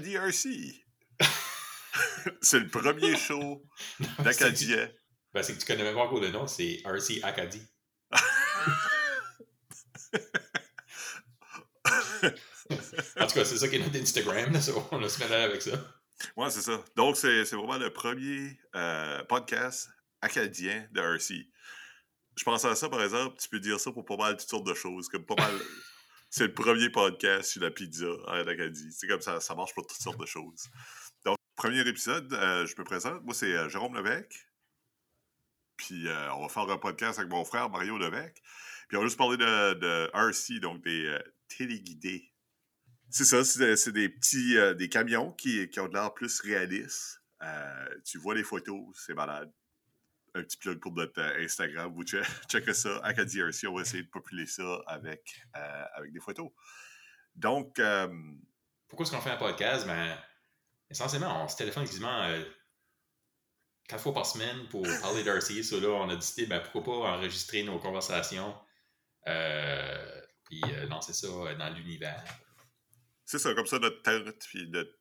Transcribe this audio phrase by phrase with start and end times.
[0.00, 0.84] de Acadie RC.
[2.40, 3.64] c'est le premier show
[4.18, 4.88] d'Acadien.
[5.32, 7.62] Ben, c'est que tu connais même pas encore le nom, c'est RC Acadie.
[13.20, 14.52] en tout cas, c'est ça qui est notre Instagram,
[14.92, 15.72] on a se mettre avec ça.
[16.36, 16.82] Ouais, c'est ça.
[16.96, 19.90] Donc, c'est vraiment le premier euh, podcast
[20.20, 21.46] acadien de RC.
[22.36, 24.66] Je pense à ça, par exemple, tu peux dire ça pour pas mal toutes sortes
[24.66, 25.52] de choses, comme pas mal...
[26.36, 28.90] c'est le premier podcast sur la pizza en Acadie.
[28.90, 30.68] C'est comme ça, ça marche pour toutes sortes de choses.
[31.24, 33.22] Donc, premier épisode, euh, je me présente.
[33.22, 34.44] Moi, c'est euh, Jérôme Levesque.
[35.76, 38.42] Puis, on va faire un podcast avec mon frère Mario Levesque.
[38.88, 42.32] Puis, on va juste parler de, de RC, donc des téléguidés.
[43.10, 47.22] C'est ça, c'est des petits des camions qui, qui ont de l'air plus réalistes.
[48.04, 49.52] tu vois les photos, c'est malade
[50.34, 51.92] un petit plug pour notre euh, Instagram.
[51.94, 52.02] Vous
[52.48, 53.66] checkez ça, Acadie RC.
[53.68, 56.50] On va essayer de populer ça avec, euh, avec des photos.
[57.34, 57.78] Donc.
[57.78, 58.08] Euh,
[58.88, 59.86] Pourquoi est-ce qu'on fait un podcast?
[59.86, 60.16] Ben,
[60.90, 62.28] essentiellement, on se téléphone quasiment
[63.88, 65.62] quatre fois par semaine pour parler d'RC.
[65.62, 68.54] So là, on a décidé, ben, pourquoi pas enregistrer nos conversations
[70.44, 72.22] puis lancer ça dans l'univers.
[73.24, 74.92] C'est ça, comme ça, notre tête puis notre,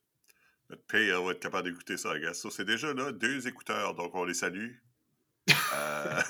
[0.69, 2.47] notre paye va être capable d'écouter ça, I guess.
[2.49, 4.71] c'est déjà là deux écouteurs, donc on les salue.
[5.73, 6.21] Euh...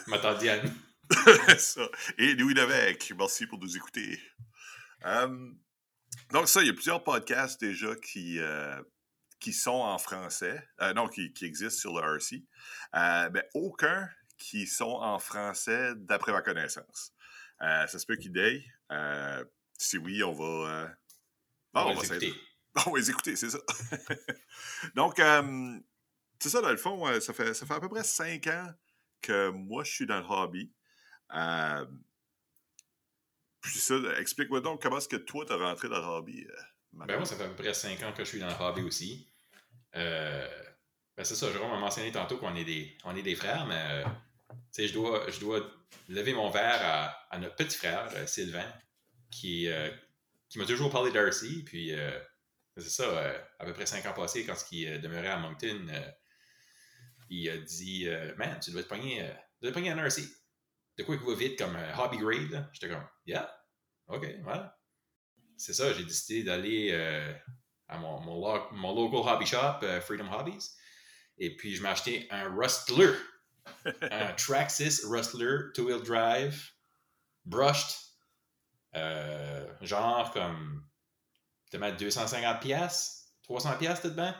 [1.57, 1.89] Ça.
[2.17, 4.19] Et Louis Levesque, merci pour nous écouter.
[6.31, 8.81] donc, ça, il y a plusieurs podcasts déjà qui, euh,
[9.39, 12.43] qui sont en français, euh, non, qui, qui, existent sur le RC,
[12.95, 17.13] euh, mais aucun qui sont en français d'après ma connaissance.
[17.59, 18.65] ça se peut qu'il aille.
[19.77, 20.95] si oui, on va.
[21.73, 22.33] on, va les écouter.
[22.87, 23.59] On va les écouter, c'est ça.
[24.95, 25.21] donc,
[26.39, 28.73] c'est ça, dans le fond, ça fait, ça fait à peu près cinq ans
[29.23, 30.71] que moi, je suis dans le hobby.
[31.33, 31.85] Euh,
[33.61, 36.45] puis ça, explique-moi donc comment est-ce que toi, tu as rentré dans le hobby?
[36.47, 38.55] Euh, ben moi, ça fait à peu près 5 ans que je suis dans le
[38.59, 39.27] hobby aussi.
[39.95, 40.47] Euh,
[41.17, 44.03] ben c'est ça, Jérôme m'a mentionné tantôt qu'on est des, on est des frères, mais
[44.77, 45.61] je dois, je dois
[46.09, 48.71] lever mon verre à, notre petit frère, Sylvain,
[49.31, 49.67] qui,
[50.49, 51.63] qui m'a toujours parlé d'RC.
[51.65, 51.93] Puis
[52.77, 55.87] c'est ça, à peu près 5 ans passés, quand il demeurait à Moncton,
[57.33, 59.97] il a dit euh, Man, tu dois te pogner, euh, tu dois te pogner un
[59.97, 60.21] RC.
[60.97, 62.69] De quoi il va vite comme euh, hobby grade.
[62.71, 63.51] J'étais comme Yeah,
[64.07, 64.77] ok, voilà.
[65.57, 66.91] C'est ça, j'ai décidé d'aller
[67.87, 70.71] à mon, mon, mon, local hobby shop, Freedom Hobbies.
[71.37, 73.13] Et puis, je m'ai acheté un Rustler.
[74.01, 76.71] un Traxxas Rustler two-wheel drive,
[77.45, 77.95] brushed,
[79.81, 80.85] genre comme,
[81.71, 84.33] tu mettre 250 pièces, 300 pièces dedans.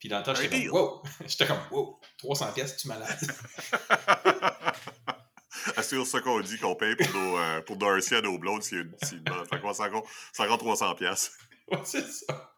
[0.00, 1.02] Puis dans le temps, j'étais comme, wow!
[1.26, 2.00] j'étais comme, wow!
[2.18, 3.18] 300 pièces, tu malade?
[5.82, 8.64] C'est ça qu'on dit qu'on paye pour nos, euh, pour Darcy à nos blondes.
[8.64, 11.38] Fait quoi, ça encore, 300 pièces.
[11.68, 12.54] Ouais, c'est ça.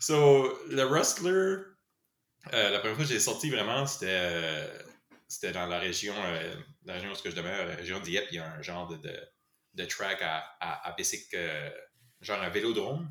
[0.00, 1.74] So, le Rustler,
[2.52, 4.82] euh, la première fois que j'ai sorti vraiment, c'était euh,
[5.28, 6.54] c'était dans la région, euh,
[6.84, 9.18] la région où je demeure, la région d'Yep, il y a un genre de, de,
[9.74, 11.34] de track à, à, à Bessic,
[12.20, 13.10] genre un vélodrome.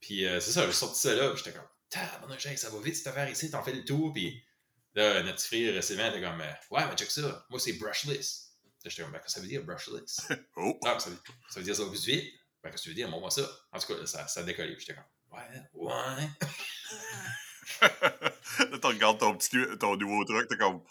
[0.00, 3.50] Puis c'est ça, j'ai sorti ça là, j'étais comme, ça va vite cette affaire ici,
[3.50, 4.42] t'en fais le tour, puis
[4.94, 8.50] là, notre frère Sylvain était comme, ouais, mais check ça, moi c'est brushless.
[8.84, 10.28] J'étais comme, ben, qu'est-ce que ça veut dire brushless?
[10.56, 10.78] oh.
[10.84, 11.18] Ah, ça, veut,
[11.50, 12.32] ça veut dire ça va plus vite.
[12.62, 13.08] Ben, qu'est-ce que tu veux dire?
[13.08, 13.48] Moi, moi ça.
[13.72, 14.76] En tout cas, ça, ça a décollé.
[14.78, 16.28] J'étais comme, ouais, ouais.
[18.70, 20.82] là, tu regardes ton, petit, ton nouveau truc, t'es comme,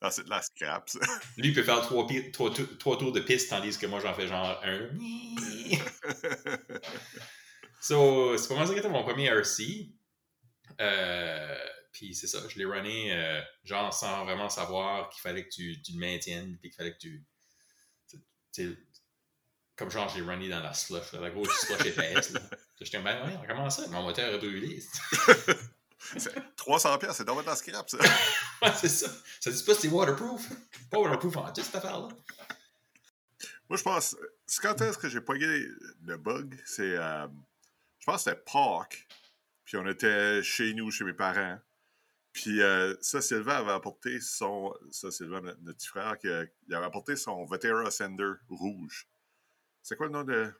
[0.00, 0.98] ah, c'est de la scrap, ça.
[1.36, 4.26] Lui, il peut faire trois, trois, trois tours de piste, tandis que moi, j'en fais
[4.28, 4.88] genre un.
[7.80, 9.88] so, c'est pas mal ça était mon premier RC.
[10.80, 11.58] Euh,
[11.92, 15.80] puis c'est ça, je l'ai runné euh, genre sans vraiment savoir qu'il fallait que tu,
[15.82, 17.26] tu, le maintiennes, puis qu'il fallait que tu.
[19.76, 22.34] comme genre, je l'ai runné dans la slush, la grosse slush épaisse.
[22.80, 23.86] J'étais ben oui, comment ça?
[23.88, 24.82] Mon moteur a brûlé.
[26.56, 27.98] 300 pièces, c'est dans votre scrap, ça.
[28.62, 29.08] ouais, c'est ça.
[29.40, 30.48] Ça dit pas que c'est waterproof.
[30.90, 32.08] Pas waterproof en tout, cette affaire-là.
[33.68, 34.16] Moi, je pense,
[34.60, 35.46] quand est-ce que j'ai pogné
[36.02, 36.60] le bug?
[36.66, 37.26] C'est, euh,
[37.98, 39.06] je pense que c'était Park
[39.72, 41.58] puis on était chez nous, chez mes parents.
[42.34, 44.70] Puis euh, ça, Sylvain avait apporté son.
[44.90, 46.26] Ça, Sylvain, notre, petit frère, qui,
[46.68, 49.08] il avait apporté son Vetera Ascender rouge.
[49.80, 50.52] C'est quoi le nom de?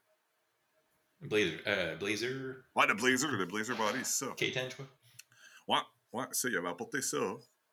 [1.21, 1.61] Blazer.
[1.67, 2.57] Euh, Blazer?
[2.75, 4.33] Ouais, le Blazer, le Blazer Body, c'est ça.
[4.33, 4.89] K10, je crois.
[5.69, 7.21] Ouais, ouais, ça, il avait apporté ça.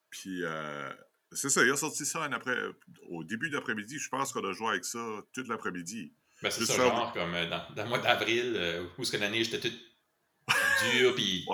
[0.10, 0.92] Puis euh,
[1.32, 2.58] c'est ça, il a sorti ça après,
[3.08, 3.98] au début d'après-midi.
[3.98, 5.00] Je pense qu'on a joué avec ça
[5.32, 6.14] toute l'après-midi.
[6.42, 9.54] Ben, c'est ça, genre comme dans, dans, le mois d'avril, où ce que la neige
[9.54, 9.89] était toute
[10.84, 11.46] dur puis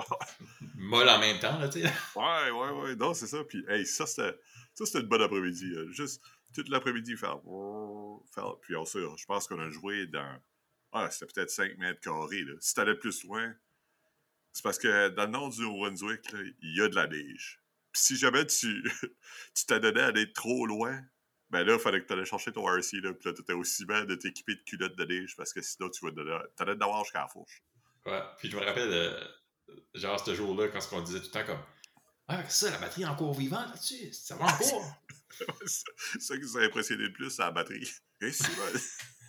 [0.74, 1.92] molle en même temps, là, tu sais.
[2.14, 2.96] Ouais, ouais, ouais.
[2.96, 3.44] Non, c'est ça.
[3.44, 4.38] Puis, hey, ça, c'était,
[4.74, 5.74] ça, c'était une bonne après-midi.
[5.90, 6.22] Juste
[6.54, 7.40] toute l'après-midi, faire,
[8.34, 8.56] faire.
[8.62, 10.40] Puis, on je pense qu'on a joué dans
[10.92, 12.42] Ah, c'était peut-être 5 mètres carrés.
[12.42, 12.54] Là.
[12.60, 13.54] Si t'allais plus loin,
[14.52, 16.32] c'est parce que dans le nord du Nouveau-Brunswick,
[16.62, 17.60] il y a de la neige.
[17.92, 18.82] Puis si jamais tu
[19.54, 21.02] tu t'adonnais à aller trop loin,
[21.50, 23.84] ben là, il fallait que tu allais chercher ton RC, là, puis là, t'étais aussi
[23.84, 27.20] bien de t'équiper de culottes de neige, parce que sinon, tu vas t'allais d'avoir jusqu'à
[27.20, 27.62] la fourche.
[28.06, 29.20] Ouais, puis je me rappelle, euh,
[29.94, 31.62] genre, ce jour-là, quand on disait tout le temps comme
[32.28, 35.02] Ah, ça, la batterie est encore vivante là-dessus, ça va encore.
[35.66, 37.90] c'est ça qui nous a impressionné le plus, c'est la batterie.
[38.20, 38.50] Et c'est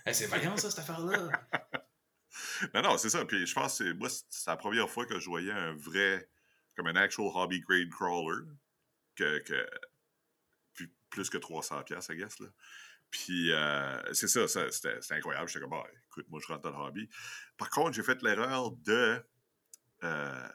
[0.06, 1.30] hey, c'est vaillant, ça, cette affaire-là.
[2.74, 3.26] non, non, c'est ça.
[3.26, 6.30] Puis je pense que moi, c'est la première fois que je voyais un vrai,
[6.76, 8.46] comme un actual hobby grade crawler,
[9.16, 9.68] que, que
[11.10, 12.40] plus que 300 pièces, I guess.
[12.40, 12.48] Là.
[13.10, 15.48] Puis euh, c'est ça, c'était incroyable.
[15.48, 17.10] J'étais comme, bah, écoute, moi, je rentre dans le hobby.
[17.58, 19.24] Par contre, j'ai fait l'erreur de,
[20.04, 20.48] euh,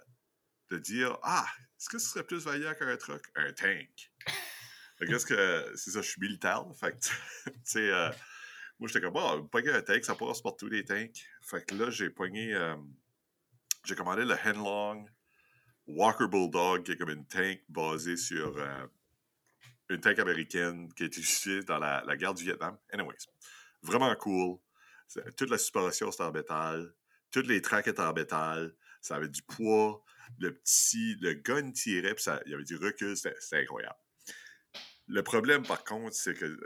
[0.70, 1.46] de dire, ah,
[1.78, 3.22] est-ce que ce serait plus vaillant qu'un truck?
[3.36, 4.12] Un tank.
[4.98, 6.64] Qu'est-ce que, c'est ça, je suis militaire.
[6.78, 6.98] Fait que,
[7.50, 8.10] tu sais, euh,
[8.78, 11.26] moi, j'étais comme, bah, pogner un tank, ça passe pour tous les tanks.
[11.40, 12.54] Fait que là, j'ai pogné,
[13.84, 15.08] j'ai commandé le Henlong
[15.88, 18.56] Walker Bulldog, qui est comme une tank basée sur
[19.88, 22.78] une tank américaine qui a été utilisée dans la, guerre du Vietnam.
[22.92, 23.26] Anyways,
[23.82, 24.58] vraiment cool.
[25.36, 26.94] Toute la suspension, c'était en métal.
[27.30, 28.74] Toutes les tracks étaient en métal.
[29.00, 30.02] Ça avait du poids.
[30.38, 32.14] Le petit, le gun tirait,
[32.46, 33.16] il y avait du recul.
[33.16, 33.98] C'était incroyable.
[35.08, 36.58] Le problème, par contre, c'est que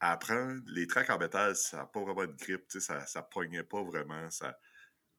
[0.00, 3.82] apprendre, les tracks en métal, ça n'a pas vraiment de grip, ça ne pognait pas
[3.82, 4.28] vraiment.
[4.30, 4.58] Ça,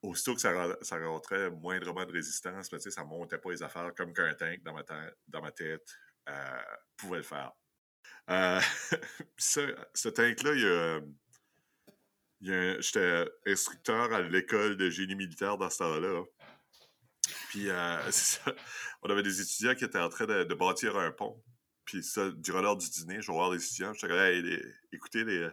[0.02, 4.12] aussitôt que ça, ça rentrait moindrement de résistance, mais ça montait pas les affaires comme
[4.12, 5.98] qu'un tank dans ma tête.
[6.28, 6.62] Euh,
[6.96, 7.52] pouvait le faire.
[8.30, 8.60] Euh,
[9.36, 10.60] ce, ce tank-là, il
[12.48, 16.22] y a, j'étais instructeur à l'école de génie militaire dans ce temps-là.
[17.50, 18.10] Puis, euh,
[19.02, 21.42] on avait des étudiants qui étaient en train de, bâtir un pont.
[21.84, 23.92] Puis, ça, durant l'heure du dîner, je vais voir les étudiants.
[23.92, 24.62] Je disais,
[24.92, 25.48] écoutez, les,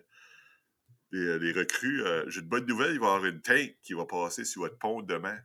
[1.12, 4.45] les, recrues, j'ai une bonne nouvelle, il va y avoir une tank qui va passer
[4.45, 5.38] sur votre pont demain.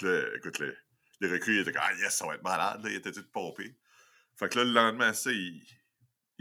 [0.00, 0.72] écoute, les,
[1.20, 2.82] les recrues, ils étaient comme, ah yes, ça va être malade.
[2.82, 2.90] Là.
[2.90, 3.76] Ils étaient tous pompés.
[4.38, 5.60] Fait que là, le lendemain, ça, il,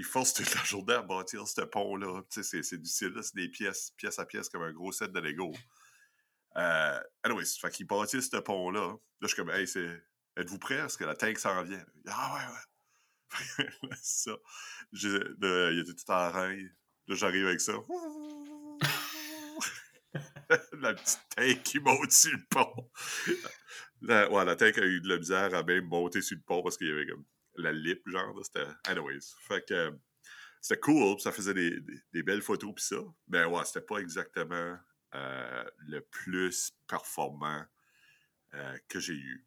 [0.04, 2.22] force toute la journée à bâtir ce pont-là.
[2.30, 3.24] Sais, c'est difficile, là.
[3.24, 5.52] C'est des pièces, pièce à pièce, comme un gros set de Lego.
[6.58, 8.90] Euh, anyways, fait qu'il bâtit ce pont-là.
[8.90, 10.04] Là, je suis comme, hey, c'est.
[10.38, 10.78] Êtes-vous prêts?
[10.78, 11.84] Parce que la tank s'en vient.
[12.06, 13.70] Ah ouais, ouais.
[14.04, 14.32] ça.
[14.92, 16.56] là, il était tout en rein.
[17.08, 17.74] Là, j'arrive avec ça.
[20.74, 22.92] la petite tank qui monte sur le pont.
[24.02, 26.62] La, ouais, la tank a eu de la misère à même monter sur le pont
[26.62, 27.26] parce qu'il y avait comme
[27.58, 28.34] la lip, genre.
[28.44, 28.68] C'était.
[28.86, 29.36] Anyways.
[29.48, 29.94] Fait que
[30.62, 31.80] c'était cool, ça faisait des,
[32.12, 32.98] des, belles photos, pis ça.
[33.28, 34.78] Mais ouais, c'était pas exactement
[35.16, 37.64] euh, le plus performant
[38.54, 39.46] euh, que j'ai eu.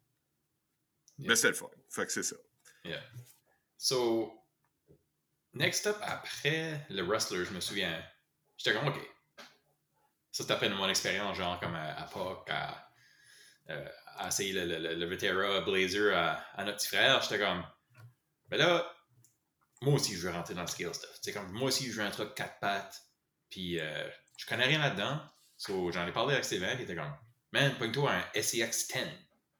[1.19, 1.69] Mais c'était le fun.
[1.89, 2.37] Fait que c'est ça.
[2.83, 3.03] Yeah.
[3.77, 4.33] So,
[5.53, 8.03] next up, après le wrestler, je me souviens,
[8.57, 8.99] j'étais comme, OK.
[10.31, 12.91] Ça, c'était mon expérience, genre, comme à, à POC, à,
[13.69, 17.21] euh, à essayer le, le, le, Vetera Blazer à, à notre petit frère.
[17.21, 17.63] J'étais comme,
[18.51, 18.85] mais là,
[19.81, 21.17] moi aussi, je veux rentrer dans le scale stuff.
[21.21, 23.01] C'est comme, moi aussi, je veux un truc quatre pattes.
[23.49, 25.21] Puis, euh, je connais rien là-dedans.
[25.57, 27.15] So, j'en ai parlé avec Steven, qui était comme,
[27.51, 29.07] man, pogne-toi un SCX-10.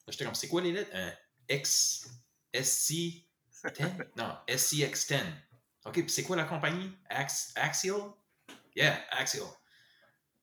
[0.07, 0.91] J'étais comme, c'est quoi les lettres?
[0.93, 1.13] Un
[1.49, 2.07] X,
[2.53, 3.25] SC 10?
[4.17, 5.23] Non, SCX-10.
[5.85, 6.91] OK, puis c'est quoi la compagnie?
[7.09, 8.01] Axial?
[8.75, 9.47] Yeah, Axial.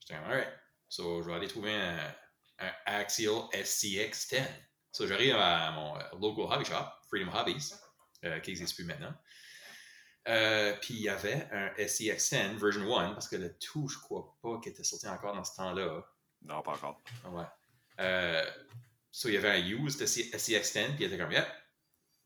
[0.01, 0.49] J'étais comme, alright.
[0.89, 2.15] So, je vais aller trouver un,
[2.59, 4.43] un Axial SCX-10.
[4.91, 7.75] So, j'arrive à mon local hobby shop, Freedom Hobbies.
[8.25, 9.15] Euh, qui n'existe plus maintenant.
[10.27, 14.37] Euh, puis il y avait un SEX10 version 1, parce que le tout, je crois
[14.43, 16.03] pas qu'il était sorti encore dans ce temps-là.
[16.43, 17.01] Non, pas encore.
[17.27, 17.45] Ouais.
[18.01, 18.45] Euh,
[19.11, 21.47] so, il y avait un used SEX10, puis il était comme, yeah,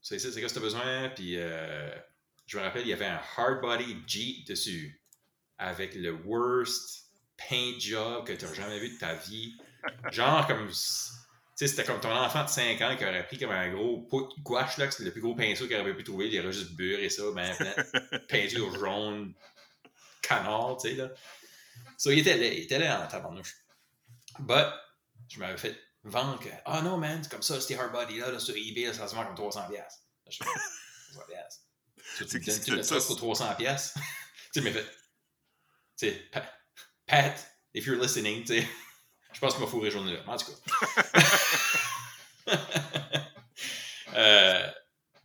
[0.00, 1.08] c'est ça, c'est ce que tu as besoin.
[1.10, 1.94] Puis euh,
[2.46, 5.00] je me rappelle, il y avait un hard body Jeep dessus,
[5.58, 9.56] avec le worst paint job que tu as jamais vu de ta vie.
[10.10, 10.70] Genre comme
[11.66, 14.42] c'était comme ton enfant de 5 ans qui aurait pris comme un gros pot de
[14.42, 16.28] gouache, là, que c'était le plus gros pinceau qu'il aurait pu trouver.
[16.28, 17.54] Il aurait juste beurré ça, ben,
[18.28, 19.34] peinture jaune,
[20.20, 21.10] canard, tu sais, là.
[21.98, 23.54] So, il était là, il était là en tabarnouche.
[24.40, 24.72] But,
[25.28, 28.18] je m'avais fait vendre que, ah oh, non, man, c'est comme ça, c'était hard body,
[28.18, 29.72] là, là, sur eBay, là, ça se vend comme 300$.
[29.72, 29.88] Là,
[30.28, 30.50] je fais, 300$.
[32.18, 33.56] Tu, tu donnes tout le truc pour 300$.
[33.94, 34.00] tu
[34.52, 34.84] sais, mais fait,
[35.96, 36.30] tu sais,
[37.06, 38.68] Pat, if you're listening, tu sais,
[39.32, 40.20] je pense qu'il m'a fourré journée là.
[40.26, 40.58] En tout cas.
[44.14, 44.70] euh,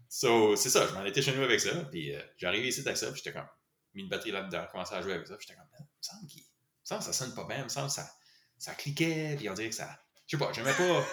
[0.09, 1.73] so, c'est ça, je m'en étais chez nous avec ça.
[1.91, 3.47] Puis euh, j'arrive ici avec ça, puis j'étais comme,
[3.93, 5.35] mis une batterie là-dedans, commencé à jouer avec ça.
[5.35, 6.43] Puis j'étais comme, il me semble, qu'il,
[6.83, 8.09] ça sonne pas bien, il me semble que ça,
[8.57, 9.99] ça cliquait, puis on dirait que ça.
[10.27, 11.05] Je sais pas, j'aimais pas.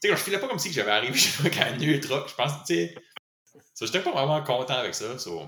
[0.00, 2.28] tu sais, je filais pas comme si j'avais arrivé chez moi un nœud truc.
[2.28, 2.94] Je pense, tu sais.
[3.74, 5.18] So, j'étais pas vraiment content avec ça.
[5.18, 5.46] So,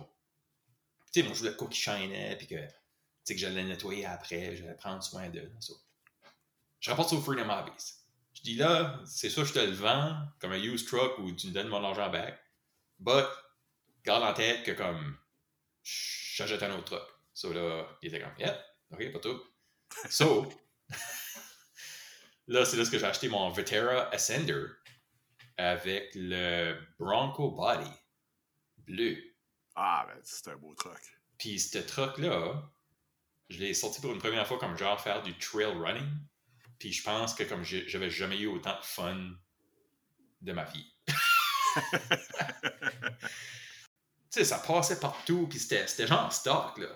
[1.12, 2.72] tu sais, moi, je voulais quoi qui shinait, puis que, tu
[3.24, 5.50] sais, que j'allais nettoyer après, j'allais prendre soin d'eux.
[5.60, 5.74] So,
[6.80, 7.94] je rapporte ça au Freedom Hobbies.
[8.34, 11.48] Je dis là, c'est ça, je te le vends comme un used truck ou tu
[11.48, 12.38] me donnes mon argent back.
[12.98, 13.26] But,
[14.04, 15.16] garde en tête que comme,
[15.82, 17.08] j'achète un autre truck.
[17.34, 18.60] So là, il était comme, yeah,
[18.92, 19.42] ok, pas tout.
[20.10, 20.48] So,
[22.46, 24.66] là, c'est là que j'ai acheté mon Vetera Ascender
[25.56, 27.90] avec le Bronco Body
[28.88, 29.16] bleu.
[29.74, 31.00] Ah, ben, c'est un beau truck.
[31.38, 32.70] Puis, ce truck-là,
[33.48, 36.08] je l'ai sorti pour une première fois comme genre faire du trail running.
[36.78, 39.30] Puis, je pense que comme j'avais jamais eu autant de fun
[40.40, 40.94] de ma vie.
[41.08, 41.14] tu
[44.30, 46.88] sais, ça passait partout, puis c'était genre stock, là.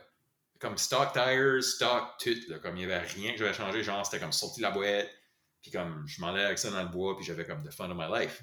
[0.58, 2.58] Comme stock tires, stock tout, là.
[2.60, 5.10] Comme il n'y avait rien que j'avais changé, genre, c'était comme sorti la boîte,
[5.60, 7.90] puis comme je m'en allais avec ça dans le bois, puis j'avais comme the fun
[7.90, 8.42] of my life.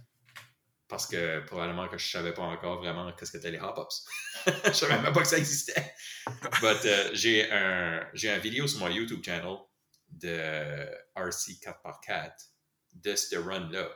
[0.88, 4.06] Parce que probablement que je savais pas encore vraiment qu'est-ce que c'était les hop-ups.
[4.66, 5.94] je savais même pas que ça existait.
[6.62, 9.58] But uh, j'ai un, j'ai un vidéo sur mon YouTube channel
[10.12, 12.34] de RC 4x4
[12.94, 13.90] de ce run-là.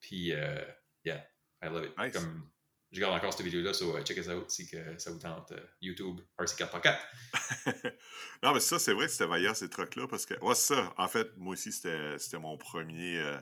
[0.00, 0.64] Puis, uh,
[1.04, 1.24] yeah,
[1.62, 1.98] I love it.
[1.98, 2.12] Nice.
[2.12, 2.50] Comme,
[2.90, 5.50] je garde encore cette vidéo-là, so uh, check it out si que ça vous tente.
[5.50, 6.98] Uh, YouTube, RC4x4.
[8.42, 10.94] non, mais ça, c'est vrai que c'était vaillant, ces trucs-là, parce que, ouais, ça.
[10.96, 13.18] En fait, moi aussi, c'était, mon premier.
[13.18, 13.38] Euh...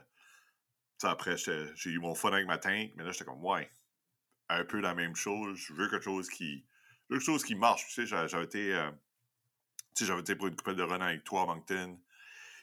[1.02, 3.70] après, j'ai eu mon fun avec ma tank, mais là, j'étais comme, ouais,
[4.48, 5.56] un peu la même chose.
[5.58, 6.66] Je veux quelque chose qui.
[7.08, 7.86] Quelque chose qui marche.
[7.86, 8.90] Tu sais, j'avais été.
[9.96, 11.98] Tu sais, j'avais été pour une couple de run avec toi à Moncton.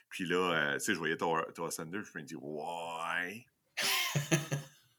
[0.08, 3.46] Puis là, euh, tu sais, je voyais ton, ton Ascender, je me dis, ouais.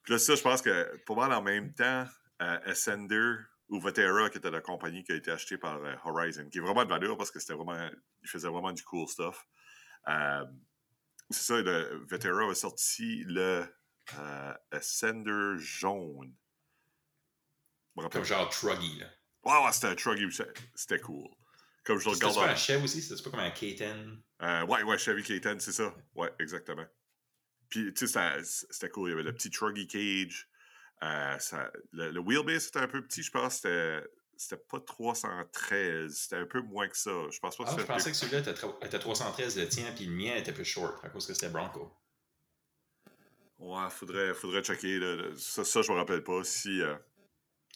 [0.06, 2.06] Puis là, ça, je pense que pour moi, en même temps,
[2.42, 3.38] euh, Ascender
[3.70, 6.62] ou Vetera, qui était la compagnie qui a été achetée par euh, Horizon, qui est
[6.62, 7.90] vraiment de valeur parce que c'était vraiment.
[8.22, 9.48] Il faisait vraiment du cool stuff.
[10.08, 10.46] Euh,
[11.32, 13.66] c'est ça, le Vetera a sorti le
[14.72, 16.36] Ascender jaune.
[18.12, 19.08] Comme genre Truggy, là.
[19.44, 20.28] Ouais, ouais, c'était un Truggy,
[20.76, 21.30] c'était cool.
[21.86, 22.34] Comme je le regarde.
[22.34, 24.18] C'était pas un Chev aussi, c'était pas comme un K10.
[24.42, 25.96] Euh, ouais, ouais, Chevy K10, c'est ça.
[26.16, 26.86] Ouais, exactement.
[27.70, 29.10] Puis, tu sais, c'était cool.
[29.10, 30.50] Il y avait le petit Truggy Cage.
[31.04, 33.56] Euh, ça, le, le, wheelbase était un peu petit, je pense.
[34.38, 36.14] C'était pas 313.
[36.14, 37.12] C'était un peu moins que ça.
[37.30, 40.06] Je pense pas que ah, Je pensais que celui-là était, était, 313 le tien, puis
[40.06, 41.96] le mien était plus short à cause que c'était Bronco.
[43.60, 45.00] Ouais, faudrait, faudrait checker.
[45.00, 45.32] Là.
[45.38, 46.44] Ça, ça, je me rappelle pas.
[46.44, 46.82] Si.
[46.82, 46.96] Euh...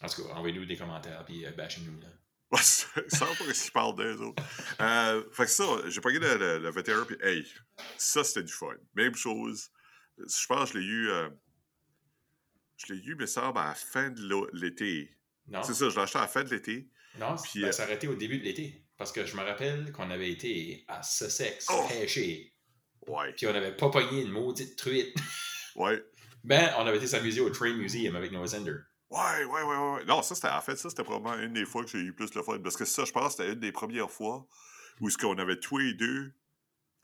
[0.01, 1.99] En tout cas, envoyez-nous des commentaires, puis euh, bâchez-nous.
[2.57, 4.43] Ça pas qu'ils parlent d'eux autres.
[4.81, 7.47] Euh, fait que ça, j'ai pas le, le, le puis hey,
[7.97, 8.73] ça c'était du fun.
[8.95, 9.69] Même chose.
[10.17, 11.09] Je pense que je l'ai eu.
[11.09, 11.29] Euh,
[12.77, 15.15] je l'ai eu, mais ça, à la fin de l'été.
[15.47, 15.61] Non.
[15.61, 16.89] C'est ça, je l'ai acheté à la fin de l'été.
[17.19, 18.83] Non, puis, ben, ça a été au début de l'été.
[18.97, 21.85] Parce que je me rappelle qu'on avait été à Sussex Oh!
[21.87, 22.53] pêcher.
[23.07, 23.33] Ouais.
[23.33, 25.15] Puis on n'avait pas pogné une maudite truite.
[25.75, 26.03] Ouais.
[26.43, 28.79] Ben, on avait été s'amuser au Train Museum avec nos Zender.
[29.09, 30.05] Ouais, ouais, ouais, ouais.
[30.05, 32.33] Non, ça, c'était, en fait, ça, c'était probablement une des fois que j'ai eu plus
[32.35, 32.59] le fun.
[32.59, 34.45] Parce que ça, je pense, c'était une des premières fois
[35.01, 36.33] où ce qu'on avait tous les deux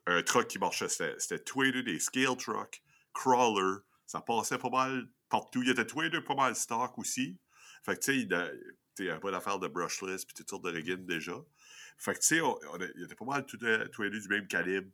[0.06, 0.90] un truck qui marchait.
[0.90, 2.84] C'était, c'était tous les deux des scale trucks,
[3.14, 3.80] crawler.
[4.06, 5.64] Ça passait pas mal partout.
[5.64, 7.40] Il y était tous les deux pas mal stock aussi.
[7.84, 10.72] Fait que, tu sais, il n'y avait pas d'affaire de brushless puis toutes sortes de
[10.72, 11.34] rigging déjà.
[11.98, 14.48] Fait que, tu sais, on, on, il était pas mal tous les deux du même
[14.48, 14.92] calibre.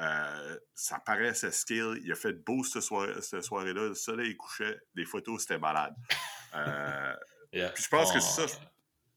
[0.00, 1.98] Euh, ça paraissait scale.
[2.02, 3.88] Il a fait beau cette, soirée, cette soirée-là.
[3.88, 4.78] Le soleil couchait.
[4.94, 5.94] Les photos, c'était malade.
[6.54, 7.14] Euh,
[7.52, 7.70] yeah.
[7.70, 8.58] Puis je pense on, que c'est ça.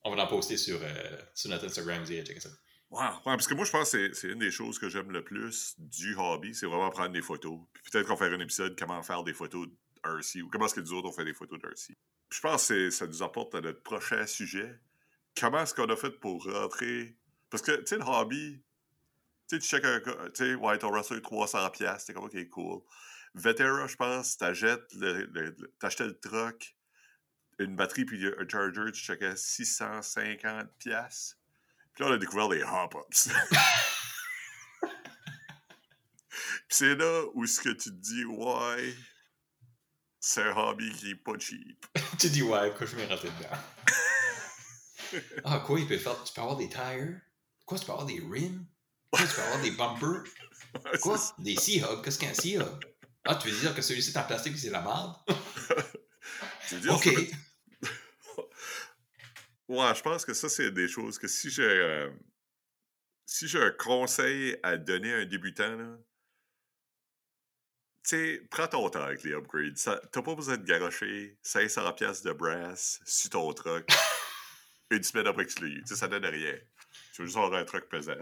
[0.04, 2.50] On va en poster sur, euh, sur notre Instagram, vous checker ça.
[2.92, 3.02] Wow.
[3.02, 5.76] Ouais, parce que moi, je pense que c'est une des choses que j'aime le plus
[5.80, 7.60] du hobby, c'est vraiment prendre des photos.
[7.74, 9.68] Puis peut-être qu'on ferait un épisode comment faire des photos
[10.04, 11.96] d'RC ou comment est-ce que nous autres on fait des photos d'RC.
[12.30, 14.80] Je pense que ça nous apporte à notre prochain sujet.
[15.40, 17.18] Comment est-ce qu'on a fait pour rentrer?
[17.50, 18.64] Parce que, tu sais, le hobby,
[19.50, 22.82] tu sais, tu checkes un tu sais, ouais, ton Russell 300$, t'es comme, ok, cool.
[23.34, 26.76] Vetera, je pense, t'achètes le, le, t'achetais le truck,
[27.60, 30.68] une batterie puis un charger, tu checkais 650$.
[30.78, 33.30] Puis là, on a découvert les hop-ups.
[34.82, 34.90] puis
[36.70, 38.94] c'est là où ce que tu te dis, ouais,
[40.20, 41.86] c'est un hobby qui est pas cheap.
[42.20, 45.22] tu dis, ouais, pourquoi je m'ai rentré dedans?
[45.46, 47.22] ah, quoi, il peut faire, tu peux avoir des tires?
[47.66, 48.66] Quoi, tu peux avoir des rims?
[49.12, 50.24] Quoi, tu peux avoir des bumpers?
[51.02, 51.18] Quoi?
[51.40, 52.02] Des C-Hubs?
[52.04, 52.84] Qu'est-ce qu'un C-Hub?
[53.24, 55.16] Ah, tu veux dire que celui-ci est en plastique et c'est la merde?
[56.90, 57.10] ok.
[59.68, 61.64] Ouais, je pense que ça, c'est des choses que si j'ai.
[61.64, 62.10] Euh,
[63.28, 65.98] si j'ai un conseil à donner à un débutant, là,
[68.04, 69.76] tu sais, prends ton temps avec les upgrades.
[70.12, 73.88] T'as pas besoin de garocher 500$ de brass sur ton truck
[74.92, 75.84] une semaine après que tu l'as eu.
[75.88, 76.54] Ça donne rien.
[77.14, 78.14] Tu veux juste avoir un truck pesant.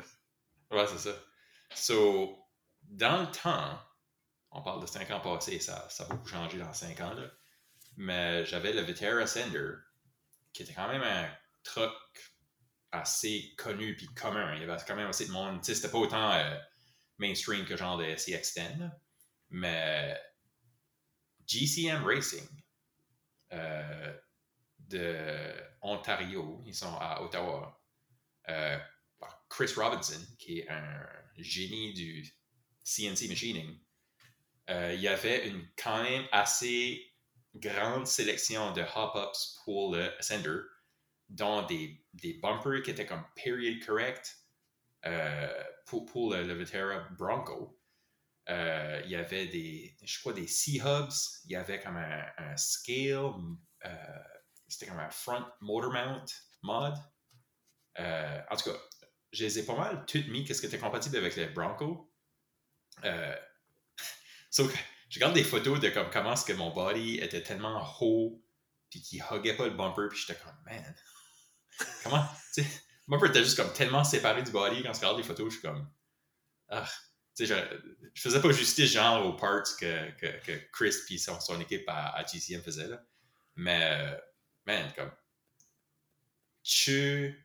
[0.72, 1.16] Ouais, c'est ça.
[1.76, 2.40] So,
[2.84, 3.78] dans le temps,
[4.52, 7.30] on parle de 5 ans passés, ça, ça a beaucoup changé dans 5 ans, là.
[7.98, 9.74] Mais j'avais le Vitera Ascender,
[10.54, 11.30] qui était quand même un
[11.64, 11.94] truck
[12.92, 14.56] assez connu puis commun.
[14.56, 15.60] Il y avait quand même assez de monde.
[15.60, 16.58] Tu sais, c'était pas autant euh,
[17.18, 18.92] mainstream que genre de CX10.
[19.50, 20.20] Mais
[21.46, 22.48] GCM Racing
[23.52, 24.18] euh,
[24.80, 27.82] de Ontario, ils sont à Ottawa,
[28.50, 28.78] euh,
[29.50, 31.06] Chris Robinson, qui est un
[31.38, 32.24] génie du
[32.84, 33.80] CNC machining,
[34.68, 37.13] il y avait une quand même assez
[37.56, 40.60] grande sélection de hop-ups pour le Ascender,
[41.30, 44.38] dont des, des bumpers qui étaient comme period correct
[45.86, 47.80] pour, pour le, le Vitera Bronco.
[48.50, 51.14] Euh, il y avait des, je des C-hubs.
[51.46, 53.34] Il y avait comme un, scale.
[53.86, 54.24] Euh,
[54.68, 56.26] c'était comme un front motor mount
[56.62, 56.94] mod.
[58.00, 58.78] Euh, en tout cas,
[59.32, 62.12] je les ai pas mal toutes mis qu'est-ce qui était compatible avec les Bronco.
[64.52, 64.68] so,
[65.14, 68.44] je regarde des photos de comme, comment est-ce que mon body était tellement haut
[68.90, 70.96] puis qu'il huggait pas le bumper puis j'étais comme man
[72.04, 72.70] comment tu sais
[73.08, 75.60] le bumper était juste comme tellement séparé du body quand je regarde les photos je
[75.60, 75.88] suis comme
[76.70, 76.90] ah
[77.40, 77.46] je,
[78.14, 81.88] je faisais pas justice genre aux parts que, que, que Chris et son, son, équipe
[81.88, 82.88] à, à GCM faisaient.
[82.88, 83.04] Là.
[83.56, 84.18] Mais, euh,
[84.66, 85.12] man, comme.
[86.64, 87.44] Tu.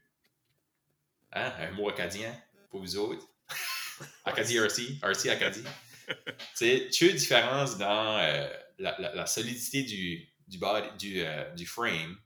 [1.33, 2.35] Hein, un mot acadien
[2.71, 3.27] pour vous autres.
[4.25, 5.65] Acadie RC, RC Acadie.
[6.57, 8.49] tu tu différence dans euh,
[8.79, 12.17] la, solidité du, euh, frame,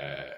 [0.00, 0.30] euh,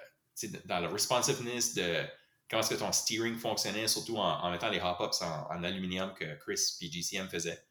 [0.65, 2.05] dans la responsiveness de
[2.51, 6.77] comment est-ce que ton steering fonctionnait, surtout en, mettant les hop-ups en, aluminium que Chris
[6.81, 7.65] et GCM faisaient.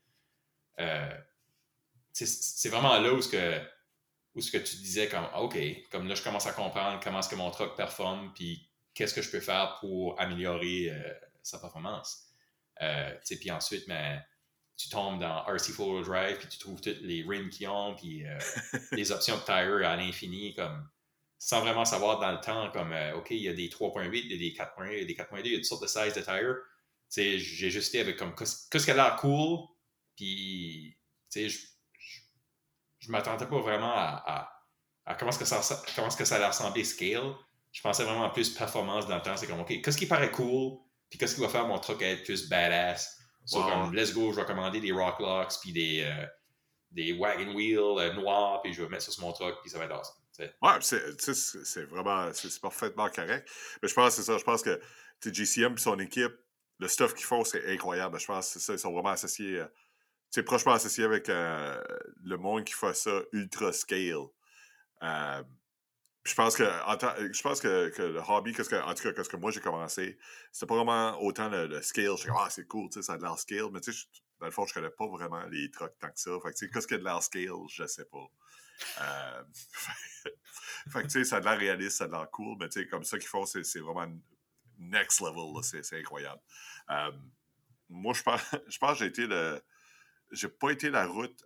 [2.13, 5.57] C'est vraiment là où ce que, tu disais comme OK,
[5.91, 9.21] comme là je commence à comprendre comment est-ce que mon truck performe, puis qu'est-ce que
[9.21, 10.91] je peux faire pour améliorer
[11.43, 12.27] sa performance.
[13.29, 14.23] Puis ensuite, mais, ben,
[14.83, 18.25] tu tombes dans RC Four Drive, puis tu trouves toutes les rims qu'ils ont, puis
[18.25, 18.37] euh,
[18.91, 20.87] les options de tire à l'infini, comme
[21.37, 24.31] sans vraiment savoir dans le temps, comme, euh, OK, il y a des 3.8, il
[24.31, 25.87] y a des 4.1, il y a des 4.2, il y a toutes sortes de
[25.87, 26.55] sizes de tire.
[27.09, 29.59] J'ai juste été avec comme, qu'est-ce qui a l'air cool,
[30.15, 30.95] puis,
[31.31, 31.59] tu sais, je,
[32.99, 34.53] je, m'attendais pas vraiment à,
[35.05, 35.61] à, comment est-ce que ça,
[35.95, 37.33] comment est-ce que ça allait ressembler scale.
[37.71, 39.35] Je pensais vraiment plus performance dans le temps.
[39.35, 40.77] C'est comme, OK, qu'est-ce qui paraît cool,
[41.09, 43.20] puis qu'est-ce qui va faire mon truc être plus badass?
[43.45, 46.25] So, comme, let's go, je vais commander des rock locks, puis des, euh,
[46.91, 49.79] des wagon wheels euh, noirs, puis je vais mettre ça sur mon truck, puis ça
[49.79, 50.15] va être awesome.
[50.39, 53.49] Ouais, c'est vraiment, c'est parfaitement correct.
[53.81, 54.37] Mais je pense que c'est ça.
[54.37, 54.79] Je pense que
[55.23, 56.33] GCM et son équipe,
[56.79, 58.19] le stuff qu'ils font, c'est incroyable.
[58.19, 58.73] Je pense que c'est ça.
[58.73, 59.63] Ils sont vraiment associés,
[60.29, 61.81] c'est euh, prochement associés avec euh,
[62.23, 64.27] le monde qui fait ça ultra scale.
[65.03, 65.43] Euh,
[66.23, 69.37] je pense que, je pense que, que le hobby, que, en tout cas, ce que
[69.37, 70.19] moi j'ai commencé,
[70.51, 72.11] c'était pas vraiment autant le, scale.
[72.15, 74.05] Je suis ah, c'est cool, ça a de l'air scale, mais tu sais,
[74.39, 76.31] dans le fond, je connais pas vraiment les trucks tant que ça.
[76.43, 78.27] Fait que, qu'est-ce qu'il y a de l'air scale, je sais pas.
[79.01, 79.43] Euh,
[80.91, 82.69] fait que, tu sais, ça a de l'air réaliste, ça a de l'air cool, mais
[82.69, 84.07] tu sais, comme ça qu'ils font, c'est vraiment
[84.77, 86.41] next level, c'est incroyable.
[86.91, 87.11] Euh,
[87.89, 89.59] moi, je pense, je pense que j'ai été le.
[90.31, 91.43] J'ai pas été la route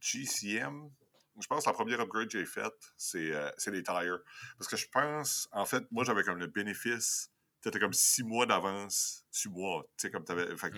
[0.00, 0.90] GCM.
[1.40, 4.18] Je pense que la première upgrade que j'ai faite, euh, c'est les tires.
[4.58, 7.30] Parce que je pense, en fait, moi, j'avais comme le bénéfice.
[7.62, 9.84] Tu comme six mois d'avance, six mois.
[9.96, 10.56] Tu sais, comme tu avais.
[10.56, 10.72] Fait,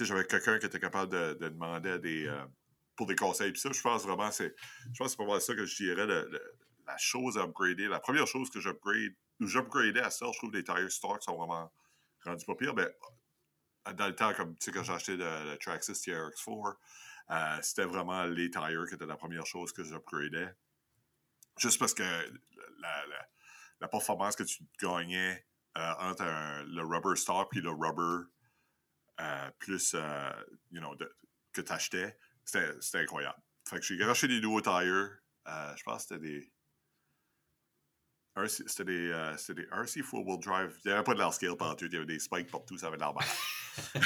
[0.00, 2.30] j'avais quelqu'un qui était capable de, de demander à des,
[2.96, 3.52] pour des conseils.
[3.52, 4.54] Puis ça, je pense vraiment, c'est,
[4.92, 7.86] je pense c'est pas ça que je dirais la chose à upgrader.
[7.88, 11.22] La première chose que j'upgrade, ou j'upgradais à ça, je trouve que les tires stock
[11.22, 11.72] sont vraiment
[12.24, 12.74] rendus pas pires.
[12.74, 12.88] Mais
[13.86, 16.74] euh, dans le temps, comme tu sais, quand j'ai acheté le, le Traxxas TRX4,
[17.30, 20.54] euh, c'était vraiment les tires qui étaient la première chose que j'upgradais.
[21.58, 23.04] Juste parce que la,
[23.80, 25.44] la, performance que tu gagnais
[25.76, 28.28] euh, entre le rubber stock et le rubber
[29.58, 29.94] plus,
[30.70, 30.96] you know,
[31.52, 33.40] que tu achetais, c'était incroyable.
[33.68, 35.10] Fait que j'ai racheté des nouveaux tires.
[35.48, 36.52] Euh, je pense que c'était des.
[38.46, 40.78] C'était des, euh, des RC four-wheel drive.
[40.84, 41.86] Il n'y avait pas de l'air scale partout.
[41.86, 42.78] Il y avait des spikes partout.
[42.78, 43.26] Ça avait l'air mal.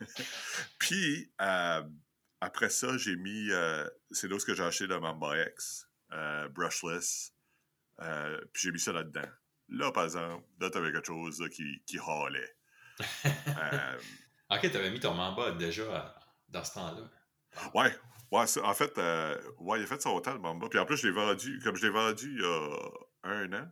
[0.78, 1.82] Puis, euh,
[2.44, 3.48] après ça, j'ai mis.
[4.10, 5.88] c'est là que j'ai acheté le Mamba X,
[6.50, 7.32] brushless.
[7.98, 9.28] puis j'ai mis ça là-dedans.
[9.68, 12.56] Là, par exemple, là, t'avais quelque chose là, qui, qui hallait.
[14.50, 16.14] ok, t'avais mis ton Mamba déjà
[16.48, 17.10] dans ce temps-là.
[17.74, 17.92] Ouais,
[18.30, 20.68] ouais en fait, euh, ouais, il a fait son temps, le Mamba.
[20.68, 22.78] Puis en plus, je l'ai vendu, comme je l'ai vendu il y a
[23.24, 23.68] un an.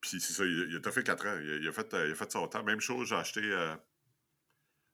[0.00, 1.38] Puis c'est ça, il, a fait quatre ans.
[1.40, 2.62] Il, a fait, il a fait son temps.
[2.62, 3.74] Même chose, j'ai acheté, euh,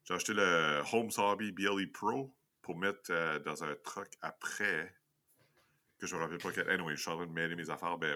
[0.05, 2.35] j'ai acheté le Home Hobby BLE Pro
[2.71, 4.95] pour mettre euh, dans un truck après.
[5.99, 6.71] Que je me rappelle pas quel.
[6.71, 7.99] Anyway, je suis en train de mêler mes affaires.
[7.99, 8.15] Mais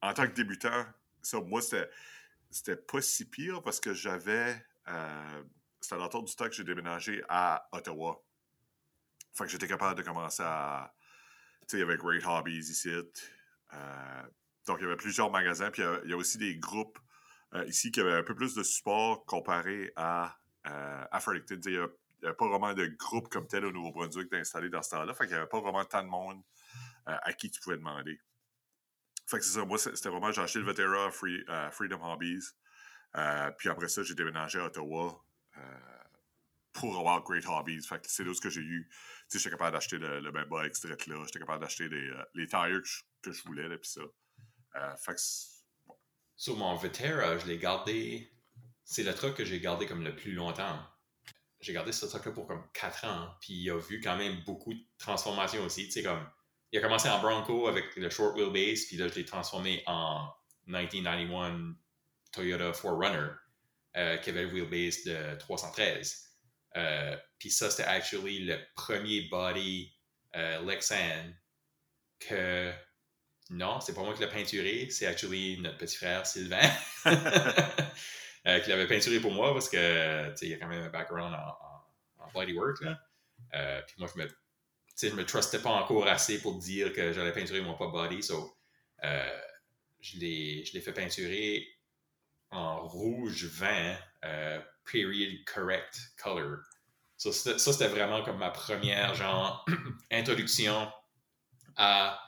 [0.00, 0.86] en tant que débutant,
[1.20, 4.56] ça, moi, c'était, pas si pire parce que j'avais.
[5.80, 8.24] c'était à l'entour du temps que j'ai déménagé à Ottawa.
[9.34, 10.94] Fait que j'étais capable de commencer à.
[11.60, 12.88] Tu sais, il y avait Great Hobbies ici.
[12.88, 14.22] Euh,
[14.66, 15.70] donc, il y avait plusieurs magasins.
[15.70, 16.98] Puis, il y a, aussi des groupes
[17.54, 21.60] euh, ici qui avaient un peu plus de support comparé à, euh, à Fredericton.
[21.66, 21.88] Il y, a,
[22.22, 25.14] n'y avait pas vraiment de groupe comme tel au Nouveau-Brunswick d'installer dans ce temps-là.
[25.14, 26.42] Fait qu'il n'y avait pas vraiment tant de monde
[27.06, 28.20] à qui tu pouvais demander.
[29.26, 29.64] Fait que c'est ça.
[29.64, 31.10] Moi, c'était vraiment, j'ai acheté le Vetera
[31.70, 32.44] Freedom Hobbies.
[33.58, 35.24] puis après ça, j'ai déménagé à Ottawa
[36.72, 37.82] pour avoir Great Hobbies.
[37.82, 38.88] Fait que c'est là où j'ai eu.
[38.88, 41.22] Tu sais, j'étais capable d'acheter le, le Bemba Extrait là.
[41.26, 42.82] J'étais capable d'acheter les, tires
[43.22, 44.96] que je, voulais, puis ça.
[44.96, 45.20] fait que
[46.36, 48.32] sur mon Vetera, je l'ai gardé.
[48.84, 50.80] C'est le truck que j'ai gardé comme le plus longtemps.
[51.60, 54.72] J'ai gardé ce truck-là pour comme 4 ans, puis il a vu quand même beaucoup
[54.72, 55.86] de transformations aussi.
[55.86, 56.26] Tu sais, comme,
[56.72, 60.28] il a commencé en Bronco avec le short wheelbase, puis là, je l'ai transformé en
[60.66, 61.74] 1991
[62.32, 63.30] Toyota 4Runner,
[63.96, 66.30] euh, qui avait le wheelbase de 313.
[66.76, 69.92] Euh, puis ça, c'était actually le premier body
[70.36, 71.34] euh, Lexan
[72.20, 72.72] que
[73.50, 76.70] non, c'est pas moi qui l'ai peinturé, c'est actually notre petit frère Sylvain
[78.46, 81.34] euh, qui l'avait peinturé pour moi parce que il y a quand même un background
[81.34, 82.80] en, bodywork.
[82.82, 83.00] Là.
[83.54, 84.28] Euh, puis moi, je me,
[85.02, 88.22] je me trustais pas encore assez pour dire que j'allais peinturer mon pas body.
[88.22, 88.56] So,
[89.02, 89.40] euh,
[90.00, 91.66] je l'ai fait peinturer
[92.50, 93.96] en rouge vin,
[94.84, 96.58] period correct color.
[97.16, 99.64] ça, c'était vraiment comme ma première genre
[100.10, 100.90] introduction
[101.76, 102.20] à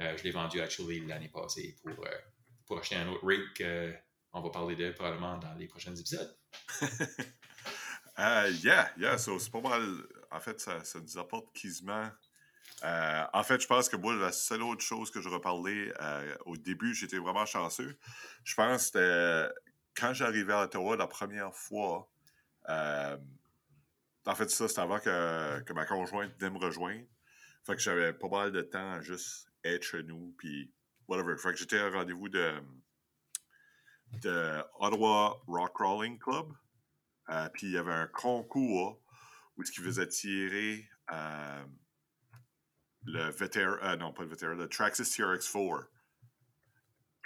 [0.00, 2.10] Euh, je l'ai vendu actually l'année passée pour, euh,
[2.66, 3.90] pour acheter un autre rig
[4.36, 6.36] on va parler de probablement dans les prochains épisodes.
[8.18, 9.80] uh, yeah, yeah, so c'est pas mal.
[10.32, 12.10] En fait, ça, nous apporte quasiment.
[12.82, 15.92] Euh, en fait, je pense que moi, la seule autre chose que je reparlais
[16.46, 17.96] au début, j'étais vraiment chanceux.
[18.42, 19.54] Je pense que
[19.96, 22.10] quand j'arrivais à Ottawa la première fois,
[22.68, 27.06] en fait, ça, c'était avant que, que ma conjointe venait me rejoindre.
[27.64, 30.72] Fait que j'avais pas mal de temps à juste être chez nous, puis
[31.08, 31.36] whatever.
[31.36, 32.52] Fait que j'étais à rendez-vous de,
[34.22, 36.52] de Ottawa Rock Crawling Club.
[37.30, 39.02] Euh, puis il y avait un concours
[39.56, 41.64] où ce qui faisait tirer euh,
[43.04, 45.86] le vétéran, euh, non pas le vétéran, le Traxxas TRX4.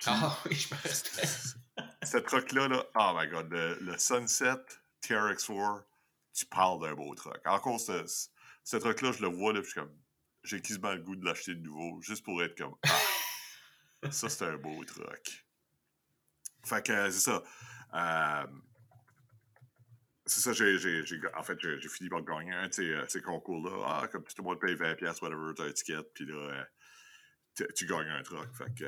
[0.07, 0.79] Ah oui, je me
[2.05, 4.65] Cette truck-là, là, oh my god, le, Sunset
[5.03, 5.83] TRX4,
[6.33, 7.41] tu parles d'un beau truck.
[7.45, 8.05] Encore, ce,
[8.63, 9.97] ce truck-là, je le vois, là, puis je suis comme,
[10.49, 12.75] j'ai quasiment le goût de l'acheter de nouveau, juste pour être comme
[14.03, 15.47] ah, ça, c'est un beau truc.
[16.65, 17.43] Fait que c'est ça.
[17.95, 18.47] Euh,
[20.27, 20.77] c'est ça, j'ai,
[21.35, 24.01] en fait, j'ai, fini par gagner un de ces, euh, concours-là.
[24.03, 26.35] Ah, comme tout le monde paye 20$, whatever, t'as un ticket, puis là,
[27.61, 28.51] euh, tu gagnes un truc.
[28.55, 28.85] Fait que,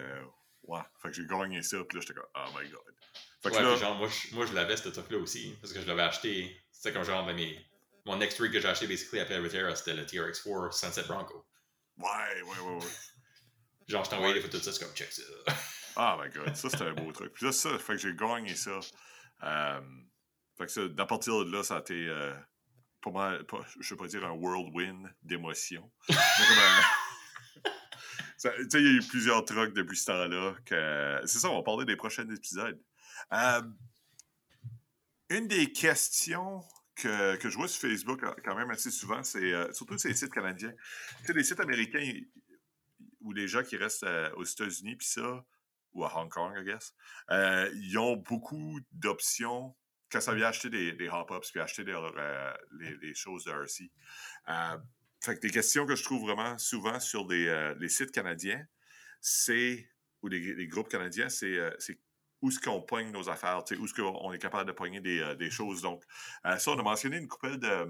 [0.65, 0.81] ouais.
[1.03, 2.81] Fait que j'ai gagné ça, puis là, j'étais comme, oh my god.
[3.43, 5.81] Fait que ouais, là, genre, moi, je, moi, je l'avais, ce truc-là aussi, parce que
[5.81, 7.71] je l'avais acheté, c'était comme genre de mes
[8.07, 11.45] mon next rig que j'ai acheté basically après Rivera, c'était le TRX4 Sunset Bronco.
[12.01, 12.91] Ouais, ouais, ouais, ouais.
[13.89, 15.23] Genre, je t'ai envoyé des photos de ça, c'est comme check ça.
[15.97, 17.33] Ah, my god, ça c'était un beau truc.
[17.35, 18.79] Puis là, ça, fait que j'ai gagné ça.
[19.43, 19.81] Euh,
[20.57, 22.35] fait que ça, d'à partir de là, ça a été euh,
[23.03, 25.91] pas mal, pas, je vais pas dire un whirlwind d'émotion.
[26.09, 26.17] Mais
[26.49, 27.71] comme un.
[28.39, 30.55] tu sais, il y a eu plusieurs trucs depuis ce temps-là.
[30.65, 31.21] Que...
[31.27, 32.81] C'est ça, on va parler des prochains épisodes.
[33.33, 33.63] Euh,
[35.29, 36.63] une des questions
[37.03, 40.33] que, je vois sur Facebook euh, quand même assez souvent, c'est euh, surtout ces sites
[40.33, 40.73] canadiens.
[41.21, 42.13] Tu sais, les sites américains
[43.21, 45.45] ou les gens qui restent euh, aux États-Unis, puis ça,
[45.93, 46.95] ou à Hong Kong, I guess,
[47.75, 49.75] ils ont beaucoup d'options
[50.11, 51.97] quand ça vient acheter des, des hop-ups puis acheter des,
[53.01, 53.91] les, choses de RC.
[55.21, 58.65] fait que des questions que je trouve vraiment souvent sur les, sites canadiens,
[59.21, 59.89] c'est,
[60.23, 61.59] ou les, groupes canadiens, c'est
[62.43, 65.35] où est-ce qu'on pogne nos affaires, où est-ce qu'on est capable de pogner des, euh,
[65.35, 65.83] des choses.
[65.83, 66.03] Donc,
[66.47, 67.87] euh, ça, on a mentionné une couple de,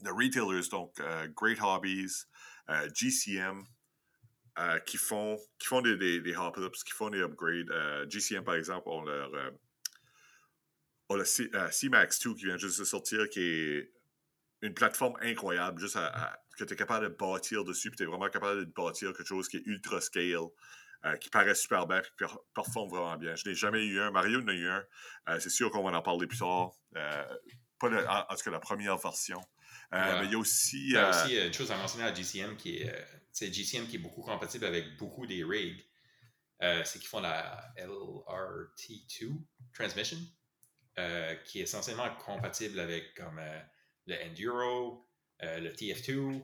[0.00, 2.24] de retailers, donc euh, Great Hobbies,
[2.94, 3.64] GCM,
[4.86, 8.08] qui font, qui font des, hop-ups, qui font des upgrades.
[8.08, 9.34] GCM, par exemple, on leur,
[11.10, 11.50] a le C,
[11.90, 13.92] max 2 qui vient juste de sortir, qui est
[14.62, 15.98] une plateforme incroyable, juste
[16.56, 19.26] que tu es capable de bâtir dessus, puis tu es vraiment capable de bâtir quelque
[19.26, 20.46] chose qui est ultra scale.
[21.06, 23.36] Euh, qui paraît super bien et performe vraiment bien.
[23.36, 24.10] Je n'ai jamais eu un.
[24.10, 24.86] Mario en a eu un.
[25.28, 26.72] Euh, c'est sûr qu'on va en parler plus tard.
[26.96, 27.26] Euh,
[27.78, 27.88] pas
[28.30, 29.40] en, tout cas la première version.
[29.92, 30.78] Mais il y a aussi.
[30.78, 33.06] Il y a aussi une chose à mentionner à GCM qui est.
[33.32, 35.84] c'est GCM qui est beaucoup compatible avec beaucoup des rigs.
[36.60, 39.30] c'est qu'ils font la LRT2
[39.74, 40.16] transmission,
[41.44, 43.42] qui est essentiellement compatible avec comme
[44.06, 45.06] le Enduro,
[45.42, 46.42] le TF2.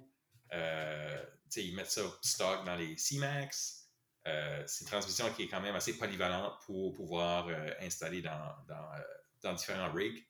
[1.56, 3.79] ils mettent ça stock dans les C-Max.
[4.26, 8.54] Euh, c'est une transmission qui est quand même assez polyvalente pour pouvoir euh, installer dans,
[8.68, 9.02] dans, euh,
[9.42, 10.26] dans, différents rigs.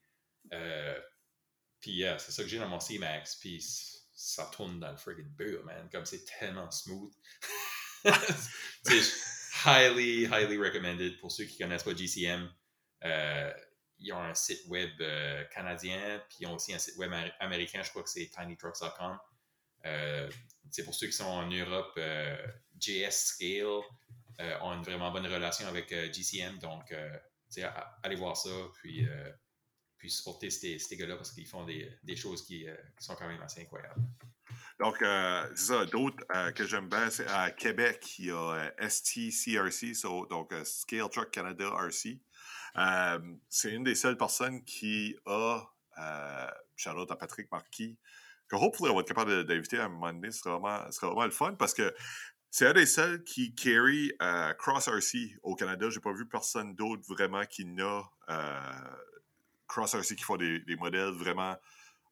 [1.81, 3.37] puis c'est ça que j'ai dans mon C-Max.
[3.37, 3.61] Puis
[4.13, 5.89] ça tourne dans le friggin' beurre, man.
[5.91, 7.13] Comme c'est tellement smooth.
[8.85, 9.03] c'est
[9.67, 12.49] highly, highly recommended pour ceux qui connaissent pas GCM.
[13.99, 14.91] ils ont un site web
[15.53, 19.19] canadien, puis ils ont aussi un site web américain, je crois que c'est tinytrucks.com.
[19.83, 21.99] c'est pour ceux qui sont en Europe,
[22.79, 23.83] JS Scale
[24.41, 26.59] euh, ont une vraiment bonne relation avec euh, GCM.
[26.59, 27.11] Donc, euh,
[28.03, 29.07] allez voir ça, puis,
[29.99, 32.67] puis supporter ces, ces gars-là parce qu'ils font des, des choses qui,
[32.99, 34.01] qui, sont quand même assez incroyables.
[34.79, 35.85] Donc, c'est ça.
[35.87, 39.93] D'autres que j'aime bien, c'est à Québec, il y a STCRC,
[40.31, 42.21] donc Scale Truck Canada RC.
[43.49, 45.67] c'est une des seules personnes qui a,
[46.77, 47.99] Charlotte à Patrick Marquis,
[48.51, 50.31] que hopefully on va être capable d'inviter à un moment donné.
[50.33, 51.95] Ce vraiment, ce sera vraiment le fun parce que
[52.51, 55.89] c'est un des seuls qui carry euh, Cross RC au Canada.
[55.89, 58.61] J'ai pas vu personne d'autre vraiment qui n'a euh,
[59.69, 61.57] Cross RC qui font des, modèles vraiment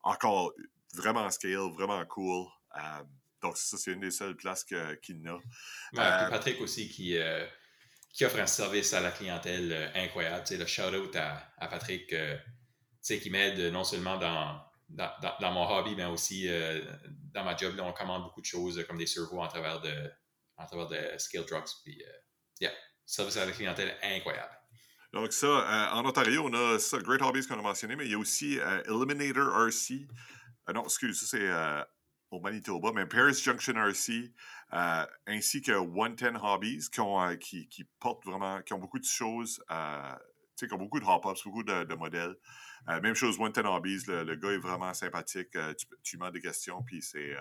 [0.04, 0.52] encore
[0.94, 2.46] vraiment scale, vraiment cool.
[2.76, 2.80] Euh,
[3.42, 4.64] donc ça, c'est une des seules places
[5.02, 5.38] qu'il n'a.
[5.92, 7.18] Patrick aussi qui,
[8.12, 10.44] qui offre un service à la clientèle incroyable.
[10.50, 12.14] le shout-out à, à, Patrick
[13.02, 16.48] qui m'aide non seulement dans, dans, mon hobby, mais aussi
[17.32, 17.76] dans ma job.
[17.76, 20.10] Là, on commande beaucoup de choses comme des servos en travers de,
[20.58, 21.70] en travers de Scale Trucks.
[21.84, 22.12] Puis, euh,
[22.60, 22.72] yeah,
[23.06, 24.52] service à la clientèle incroyable.
[25.12, 28.10] Donc, ça, euh, en Ontario, on a ça, Great Hobbies qu'on a mentionné, mais il
[28.10, 30.06] y a aussi euh, Eliminator RC.
[30.74, 31.88] non, excuse, ça c'est
[32.30, 34.34] au Manitoba, mais Paris Junction RC,
[35.26, 37.38] ainsi que 110 Hobbies, qui, ont,
[37.98, 39.64] portent vraiment, qui ont beaucoup de choses,
[40.58, 42.36] qui ont beaucoup de hop-ups, beaucoup de, modèles.
[43.02, 45.50] Même chose, 110 Hobbies, le, gars est vraiment sympathique.
[45.78, 47.36] tu, tu demandes des questions, puis c'est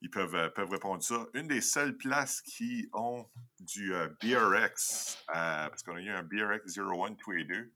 [0.00, 1.26] ils peuvent, euh, peuvent répondre ça.
[1.34, 3.26] Une des seules places qui ont
[3.60, 7.72] du euh, BRX, euh, parce qu'on a eu un BRX 01 tous les deux.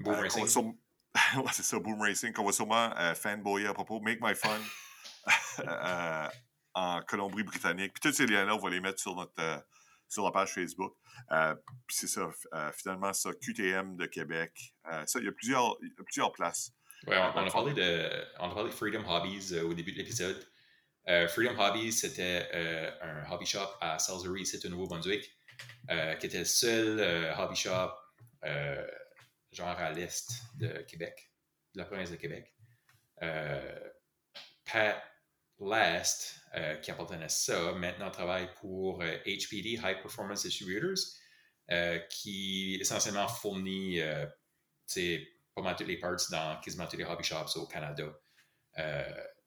[0.00, 0.46] Boom Racing.
[1.52, 4.00] c'est ça, Boom Racing, qu'on va sûrement fanboyer à propos.
[4.00, 4.60] Make My Fun
[6.74, 7.92] en Colombie-Britannique.
[7.94, 9.64] Puis tous ces liens-là, on va les mettre sur notre
[10.08, 10.94] sur la page Facebook.
[11.86, 12.28] puis c'est ça,
[12.72, 14.74] finalement, ça, QTM de Québec.
[15.06, 16.72] ça, il y a plusieurs, plusieurs places.
[17.06, 20.44] On, a parlé de, on a parlé de Freedom Hobbies au début de l'épisode.
[21.08, 25.24] Euh, Freedom Hobbies, c'était euh, un hobby shop à Salisbury, c'est au Nouveau-Brunswick,
[25.90, 27.92] euh, qui était le seul hobby shop
[29.50, 31.32] genre à l'est de Québec,
[31.74, 32.54] de la province de Québec.
[34.66, 35.02] Pat
[35.58, 36.37] Last,
[36.82, 40.98] qui appartenait à ça, maintenant travaille pour HPD, High Performance Distributors,
[42.10, 44.00] qui essentiellement fournit
[45.54, 48.12] pas mal toutes les parts dans quasiment tous les hobby shops au Canada.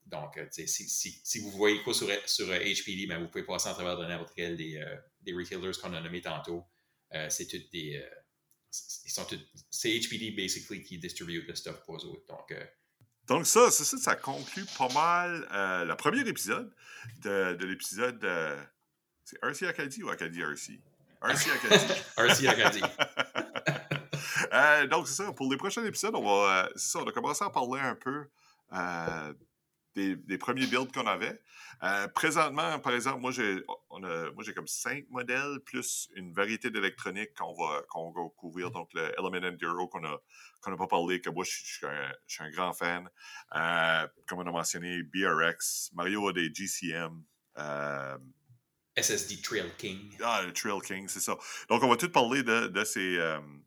[0.06, 3.96] Donc, euh, si, vous voyez quoi sur, HPD, euh, ben, vous pouvez passer en travers
[3.96, 4.96] de n'importe quel des, euh,
[5.36, 6.64] retailers qu'on a nommés tantôt.
[7.28, 8.02] c'est toutes des.
[9.84, 12.26] HPD, basically, qui distribue le stuff pour eux autres.
[12.26, 12.54] Donc,
[13.32, 15.46] donc ça, ça, ça, conclut pas mal
[15.86, 16.72] le premier épisode
[17.22, 18.20] de, de l'épisode.
[19.24, 20.80] c'est RC Acadie ou Acadie RC?
[21.22, 21.86] RC Acadie.
[22.16, 22.82] RC Acadie.
[24.90, 27.80] donc c'est ça, pour les prochains épisodes, on va, ça, on a commencé à parler
[27.80, 28.26] un peu
[29.94, 31.40] des, premiers builds qu'on avait.
[31.82, 37.34] Euh, présentement, par exemple, moi j'ai moi j'ai comme cinq modèles plus une variété d'électronique
[37.34, 38.70] qu'on va, qu'on va couvrir.
[38.70, 40.20] Donc le Element Enduro qu'on a
[40.60, 41.86] qu'on n'a pas parlé, que moi je, suis
[42.44, 43.08] un, grand fan.
[43.54, 47.22] Euh, comme on a mentionné, BRX, Mario a des GCM.
[47.58, 48.18] Euh,
[48.94, 50.16] SSD Trail King.
[50.22, 51.36] Ah, le Trail King, c'est ça.
[51.70, 53.16] Donc, on va tout parler de, de ces,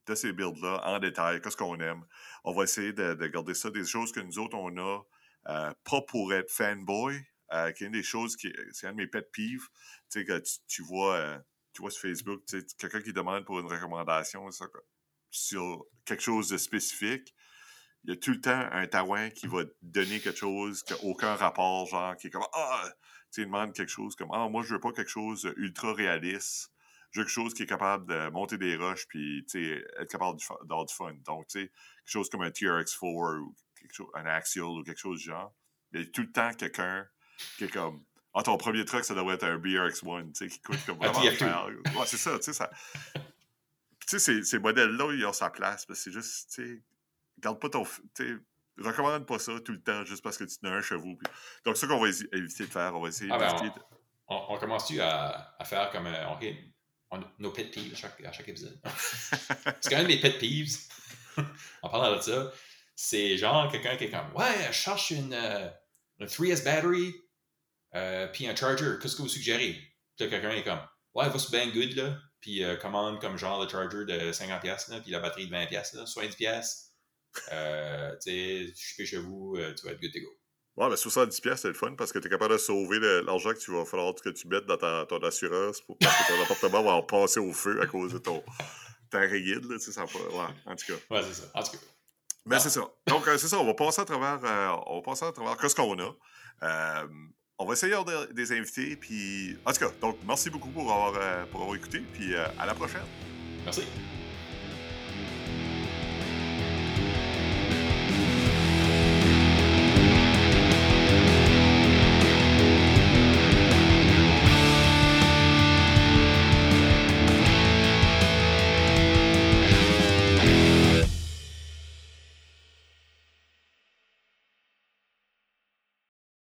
[0.05, 2.05] de ces builds-là en détail, qu'est-ce qu'on aime.
[2.43, 5.03] On va essayer de, de, garder ça, des choses que nous autres, on a
[5.47, 7.21] euh, pas pour être fanboy,
[7.53, 9.67] euh, qui est une des choses qui c'est un de mes pet peeves.
[10.11, 11.37] Tu sais, que tu, vois, euh,
[11.73, 12.43] tu vois sur Facebook,
[12.77, 14.49] quelqu'un qui demande pour une recommandation
[15.31, 17.35] sur quelque chose de spécifique.
[18.03, 21.03] Il y a tout le temps un taouin qui va donner quelque chose qui n'a
[21.03, 22.87] aucun rapport, genre, qui est comme Ah,
[23.31, 26.71] tu demande quelque chose comme Ah, moi, je veux pas quelque chose ultra réaliste.
[27.11, 30.85] Je veux quelque chose qui est capable de monter des roches puis être capable d'avoir
[30.85, 31.13] du fun.
[31.25, 33.55] Donc, tu sais, quelque chose comme un TRX4 ou
[33.85, 35.53] quelque chose, un Axial ou quelque chose du genre.
[35.93, 37.07] Il y a tout le temps quelqu'un
[37.57, 40.61] qui est comme Ah, ton premier truck, ça devrait être un BRX1, tu sais, qui
[40.61, 41.67] coûte comme vraiment cher.
[41.67, 42.69] Ouais, c'est ça, tu sais, ça.
[44.07, 45.85] tu sais, ces, modèles-là, ils ont sa place.
[45.93, 46.83] C'est juste, tu sais,
[47.39, 47.83] garde pas ton.
[47.83, 48.35] Tu sais,
[48.77, 51.17] recommande pas ça tout le temps juste parce que tu as un chevaux.
[51.63, 52.95] Donc, c'est ça qu'on va éviter de faire.
[52.95, 53.73] On va essayer ah, ben,
[54.27, 56.07] on, on, commence-tu à, à, faire comme.
[56.07, 56.25] Euh,
[57.11, 58.79] on, nos pet peeves à chaque, à chaque épisode.
[59.79, 60.77] c'est quand même des pet peeves.
[61.81, 62.51] en parlant de ça,
[62.95, 65.67] c'est genre quelqu'un qui est comme Ouais, je cherche une, euh,
[66.19, 67.13] une 3S battery,
[67.93, 68.93] euh, puis un charger.
[69.01, 69.73] Qu'est-ce que vous suggérez?
[70.17, 70.81] Puis quelqu'un est comme
[71.13, 74.91] Ouais, va sur Ben Good, là, puis euh, commande comme genre le charger de 50$,
[74.91, 76.91] là, puis la batterie de 20$, là, 70$.
[77.51, 80.27] Euh, tu sais, je suis chez vous, euh, tu vas être good to go.
[80.77, 83.59] Ouais, mais 70$, c'est le fun parce que tu es capable de sauver l'argent que
[83.59, 86.83] tu vas falloir que tu mettes dans ta, ton assurance pour, parce que ton appartement
[86.83, 88.43] va passer au feu à cause de ton
[89.09, 91.15] ta rayide, là, ça va Ouais, en tout cas.
[91.15, 91.51] Ouais, c'est ça.
[91.53, 91.77] En tout cas.
[92.45, 92.81] Mais c'est ça.
[93.07, 93.59] Donc, euh, c'est ça.
[93.59, 96.15] On va passer à travers, euh, on va passer à travers ce qu'on a.
[96.63, 97.07] Euh,
[97.57, 98.95] on va essayer d'avoir des invités.
[98.95, 101.99] Puis, en tout cas, donc, merci beaucoup pour avoir, pour avoir écouté.
[102.13, 103.05] Puis, à la prochaine.
[103.63, 103.83] Merci.